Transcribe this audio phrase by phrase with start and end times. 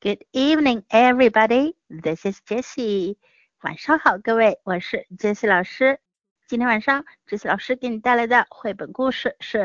[0.00, 1.74] Good evening, everybody.
[1.88, 3.16] This is Jessie.
[3.62, 5.98] 晚上好，各位，我是 Jessie 老师。
[6.46, 9.58] 今天晚上，Jessie 老师给你带来的绘本故事是《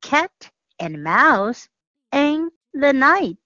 [0.00, 0.30] Cat
[0.78, 1.66] and Mouse
[2.10, 3.36] in the Night》。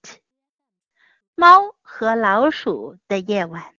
[1.35, 3.75] 猫和老鼠的夜晚。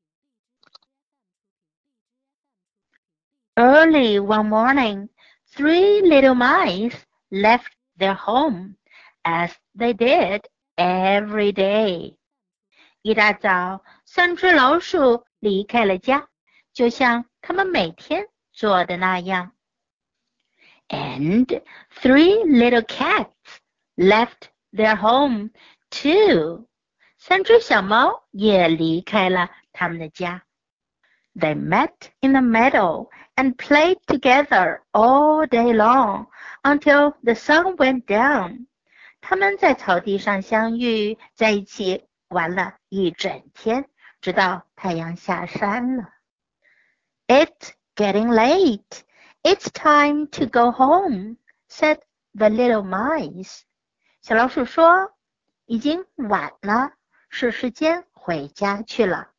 [3.56, 5.08] Early one morning,
[5.52, 6.94] three little mice
[7.30, 8.76] left their home,
[9.24, 10.44] as they did
[10.76, 12.16] every day.
[13.04, 16.28] 一大早，三只老鼠离开了家，
[16.72, 19.52] 就像他们每天做的那样。
[20.88, 21.46] And
[21.94, 23.28] three little cats
[23.96, 25.50] left their home
[25.90, 26.66] too.
[27.16, 30.42] 三只小猫也离开了他们的家。
[31.34, 36.26] They met in the meadow and played together all day long
[36.62, 38.66] until the sun went down.
[39.20, 43.89] 他们在草地上相遇，在一起 玩了一整天，
[44.21, 46.09] 直到太阳下山了。
[47.27, 49.03] It's getting late.
[49.43, 51.37] It's time to go home,"
[51.69, 51.99] said
[52.33, 53.61] the little mice.
[54.21, 55.13] 小老鼠说
[55.65, 56.93] ：“已经晚了。”
[57.29, 59.29] 是时间回家去了。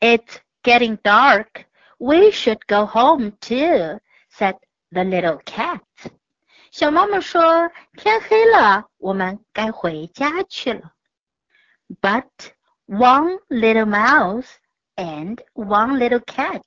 [0.00, 1.66] It's getting dark.
[1.98, 4.00] We should go home too,"
[4.32, 4.58] said
[4.90, 5.82] the little cat.
[6.70, 10.92] 小猫们说：“天黑了，我们该回家去了。”
[12.01, 12.53] But
[12.85, 14.47] one little mouse
[14.95, 16.63] and one little cat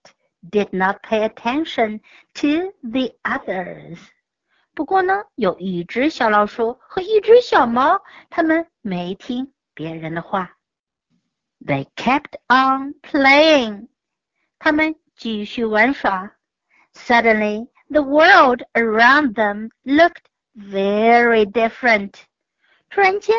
[0.48, 2.00] did not pay attention
[2.34, 3.98] to the others.
[4.74, 10.56] 不过呢，有一只小老鼠和一只小猫，它们没听别人的话。
[11.64, 13.88] They kept on playing.
[14.58, 16.36] 他们继续玩耍。
[16.94, 22.12] Suddenly, the world around them looked very different.
[22.90, 23.34] 突然间，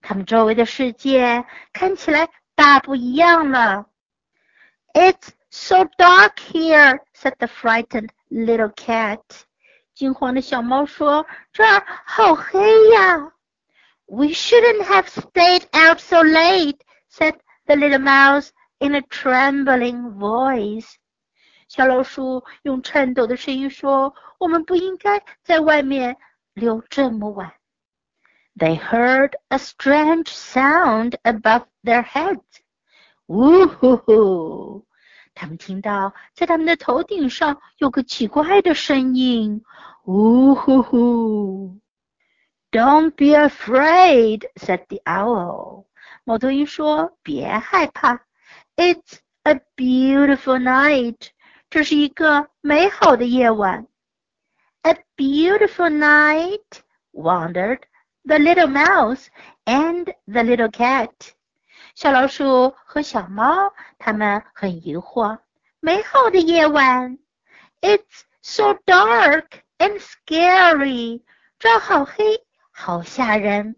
[0.00, 3.86] 他们周围的世界看起来大不一样了。
[4.94, 9.20] It's so dark here," said the frightened little cat.
[9.94, 13.32] 惊慌的小猫说：“这儿好黑呀。”
[14.06, 20.94] We shouldn't have stayed out so late," said the little mouse in a trembling voice.
[21.68, 26.16] 小老鼠用颤抖的声音说：“我们不应该在外面
[26.54, 27.52] 留这么晚。”
[28.59, 32.41] They heard a strange sound above their heads.
[33.27, 34.85] 呜呼呼！
[35.33, 39.63] 他们听到在他们的头顶上有个奇怪的声音。
[40.05, 41.79] 呜呼呼！
[42.71, 45.85] Don't be afraid," said the owl.
[46.23, 48.21] 猫头鹰说：“别害怕，
[48.75, 51.29] It's a beautiful night。
[51.69, 53.87] 这是一个美好的夜晚。”
[54.83, 56.61] A beautiful night,
[57.11, 57.79] wondered
[58.25, 59.29] the little mouse
[59.65, 61.11] and the little cat.
[61.95, 65.39] 小老鼠和小猫，它们很疑惑。
[65.79, 67.17] 美好的夜晚，
[67.81, 69.45] It's so dark
[69.77, 71.21] and scary。
[71.59, 73.75] 这好黑，好吓人。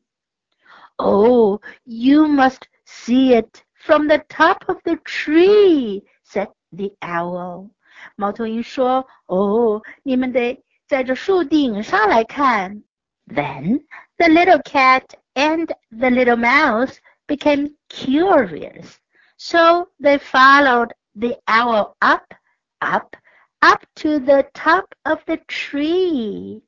[0.95, 7.69] Oh, you must see it from the top of the tree," said the owl.
[8.15, 12.83] 猫头鹰说：“哦，你们得在这树顶上来看。”
[13.31, 13.85] Then
[14.17, 18.99] the little cat and the little mouse became curious,
[19.37, 22.33] so they followed the owl up,
[22.79, 23.15] up,
[23.61, 26.63] up to the top of the tree.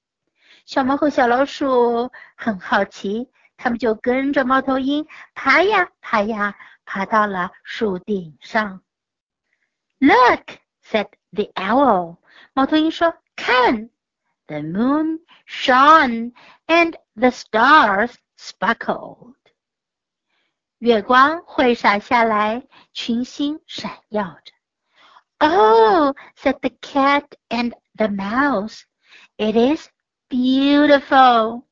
[0.65, 3.29] 小猫和小老鼠很好奇。
[3.61, 8.81] 他们就跟着猫头鹰爬呀爬呀，爬到了树顶上。
[9.99, 12.19] Look, said the owl.
[12.53, 13.89] 猫头鹰说：“看
[14.47, 16.33] ，the moon shone
[16.67, 19.35] and the stars sparkled。”
[20.79, 24.53] 月光会洒下来，群星闪耀着。
[25.39, 28.83] Oh, said the cat and the mouse.
[29.37, 29.87] It is
[30.29, 31.63] beautiful.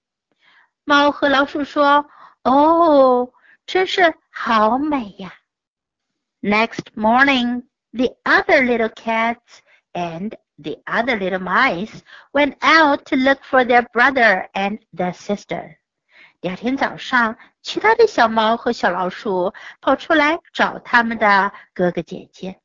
[0.83, 2.07] 猫和老鼠说：“
[2.43, 3.31] 哦，
[3.65, 5.33] 真是好美呀。”
[6.41, 9.61] Next morning, the other little cats
[9.93, 15.77] and the other little mice went out to look for their brother and their sister.
[16.39, 22.59] 第二天早上，其他的小猫和小老鼠跑出来找他们的哥哥姐姐。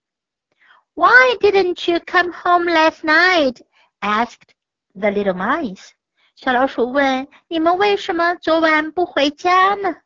[0.95, 3.63] Why didn't you come home last night?
[4.01, 4.51] asked
[4.95, 5.91] the little mice.
[6.35, 9.97] 小老鼠问：“你们为什么昨晚不回家呢？”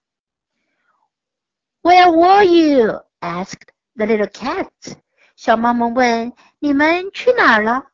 [1.82, 3.02] Where were you?
[3.20, 4.96] asked the little cats.
[5.36, 7.86] 小猫们问：“你们去哪儿了？”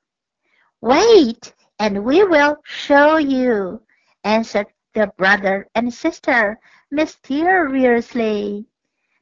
[0.81, 3.83] Wait, and we will show you,
[4.23, 6.59] answered their brother and sister
[6.91, 8.67] mysteriously.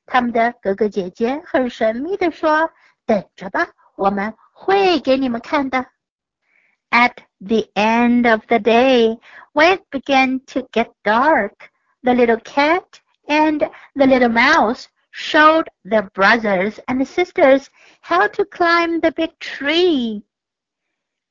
[0.07, 2.73] 他们的哥哥姐姐很神秘地说：“
[3.07, 5.87] 等着吧，我们会给你们看的。”
[6.91, 9.21] At the end of the day,
[9.53, 11.71] when it began to get dark,
[12.03, 12.83] the little cat
[13.27, 13.61] and
[13.95, 17.69] the little mouse showed their brothers and sisters
[18.01, 20.23] how to climb the big tree.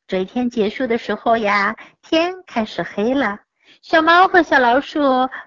[0.08, 3.40] 这一天结束的时候呀，天开始黑了。
[3.82, 5.00] 小猫和小老鼠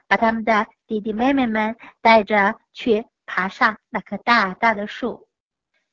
[0.07, 5.29] 把他们的弟弟妹妹们带着去爬上那棵大大的树。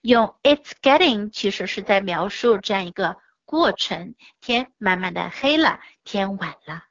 [0.00, 3.22] 用 It's getting 其实是在描述这样一个。
[3.46, 6.84] 过程，天慢慢的黑了，天晚了。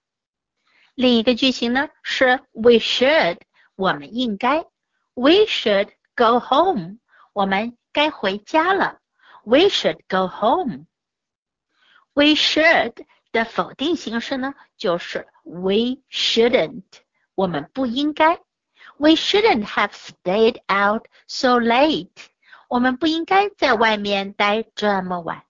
[0.94, 3.40] 另一个句型呢是 We should，
[3.76, 4.64] 我们应该。
[5.18, 6.98] We should go home，
[7.34, 9.00] 我们该回家了。
[9.44, 16.84] We should go home。We should 的否定形式呢就是 We shouldn't，
[17.36, 18.40] 我们不应该。
[18.98, 22.12] We shouldn't have stayed out so late，
[22.70, 25.44] 我们不应该在外面待这么晚。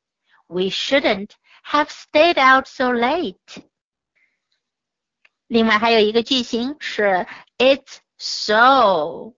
[0.48, 1.32] We shouldn't
[1.66, 3.38] have stayed out so late.
[5.48, 7.28] 另外还有一个句型是
[7.58, 9.36] It's so。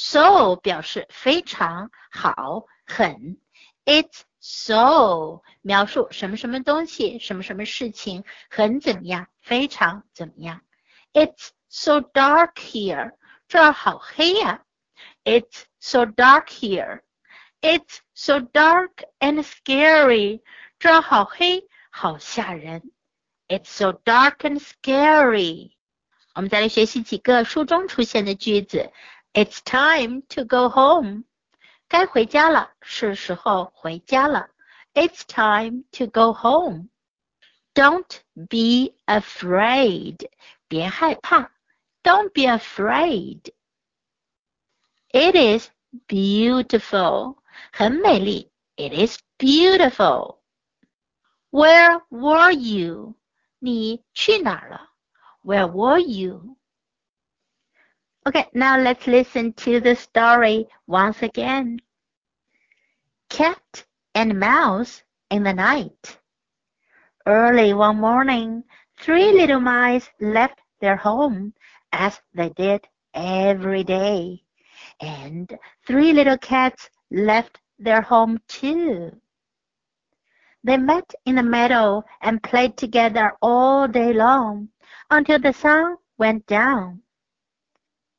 [0.00, 3.36] so 表示非常好，很。
[3.84, 10.60] It's so 描述什么什么东西，什么什么事情很怎么样，非常怎么样。
[11.12, 13.14] It's so dark here，
[13.48, 14.62] 这儿好黑呀。
[15.24, 17.00] It's so dark here。
[17.60, 20.42] it's so dark and scary.
[20.78, 22.92] 这儿好黑，好吓人。
[23.48, 25.72] It's so dark and scary.
[26.34, 28.92] 我们再来学习几个书中出现的句子。
[29.33, 31.23] It's time to go home.
[31.87, 34.49] 该回家了，是时候回家了。
[34.93, 36.89] It's time to go home.
[37.73, 40.29] Don't be afraid.
[40.67, 41.51] 别害怕。
[42.03, 43.51] Don't be afraid.
[45.09, 45.69] It is
[46.07, 47.37] beautiful.
[47.71, 48.51] 很美丽。
[48.75, 50.39] It is beautiful.
[51.51, 53.15] Where were you?
[53.59, 54.89] 你去哪儿了？
[55.43, 56.56] Where were you?
[58.28, 61.78] Okay, now let's listen to the story once again.
[63.30, 66.18] Cat and Mouse in the night.
[67.24, 68.64] Early one morning,
[69.00, 71.54] three little mice left their home
[71.90, 74.42] as they did every day,
[75.00, 79.10] and three little cats left their home too.
[80.62, 84.68] They met in the meadow and played together all day long
[85.08, 87.00] until the sun went down.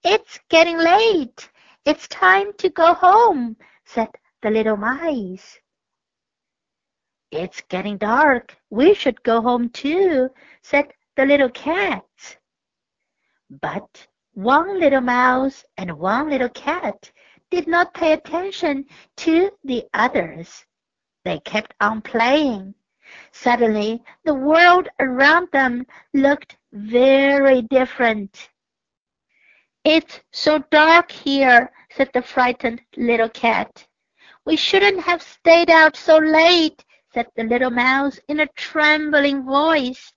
[0.03, 1.49] It's getting late.
[1.85, 4.09] It's time to go home, said
[4.41, 5.59] the little mice.
[7.31, 8.55] It's getting dark.
[8.69, 10.29] We should go home too,
[10.61, 12.37] said the little cats.
[13.61, 17.11] But one little mouse and one little cat
[17.51, 18.85] did not pay attention
[19.17, 20.65] to the others.
[21.25, 22.73] They kept on playing.
[23.31, 28.49] Suddenly, the world around them looked very different.
[29.85, 33.87] It's so dark here, said the frightened little cat.
[34.45, 36.83] We shouldn't have stayed out so late,
[37.13, 40.13] said the little mouse in a trembling voice.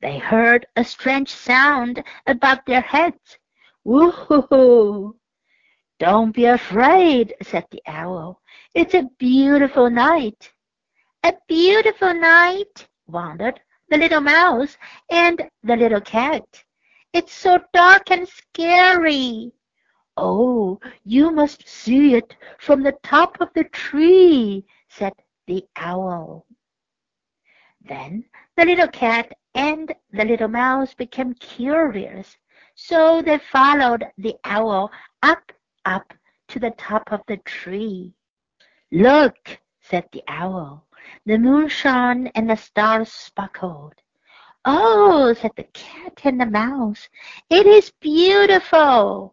[0.00, 3.38] They heard a strange sound above their heads.
[3.84, 5.16] Woo-hoo-hoo!
[5.98, 8.42] Don't be afraid, said the owl.
[8.74, 10.52] It's a beautiful night.
[11.22, 14.76] A beautiful night, wondered the little mouse
[15.08, 16.64] and the little cat.
[17.12, 19.52] It's so dark and scary.
[20.16, 25.12] Oh, you must see it from the top of the tree, said
[25.46, 26.46] the owl.
[27.80, 28.24] Then
[28.56, 32.36] the little cat and the little mouse became curious,
[32.74, 34.90] so they followed the owl
[35.22, 35.52] up,
[35.84, 36.12] up
[36.48, 38.14] to the top of the tree.
[38.90, 40.86] Look, said the owl.
[41.24, 43.94] The moon shone and the stars sparkled.
[44.68, 47.08] Oh, said the cat and the mouse,
[47.48, 49.32] it is beautiful.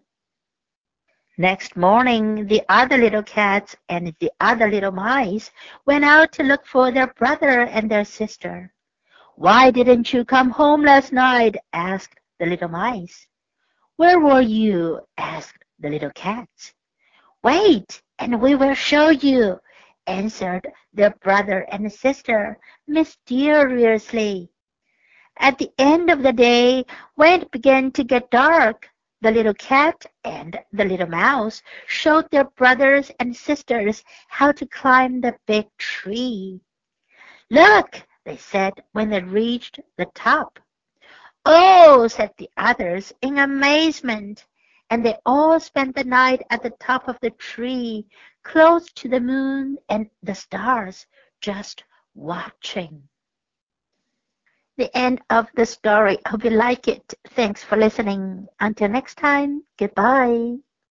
[1.40, 5.50] Next morning, the other little cats and the other little mice
[5.88, 8.72] went out to look for their brother and their sister.
[9.36, 11.56] Why didn't you come home last night?
[11.74, 13.26] asked the little mice.
[13.96, 15.00] Where were you?
[15.18, 16.76] asked the little cats.
[17.44, 19.60] Wait, and we will show you,
[20.06, 24.53] answered their brother and sister mysteriously.
[25.38, 26.86] At the end of the day,
[27.16, 28.90] when it began to get dark,
[29.22, 35.22] the little cat and the little mouse showed their brothers and sisters how to climb
[35.22, 36.62] the big tree.
[37.50, 40.60] Look, they said when they reached the top.
[41.46, 44.46] Oh, said the others in amazement,
[44.90, 48.06] and they all spent the night at the top of the tree,
[48.44, 51.08] close to the moon and the stars,
[51.42, 53.10] just watching
[54.78, 56.18] the end of the story.
[56.28, 57.14] Hope you like it.
[57.30, 58.48] Thanks for listening.
[58.60, 60.58] Until next time, goodbye.